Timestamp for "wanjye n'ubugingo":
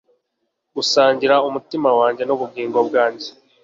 1.99-2.77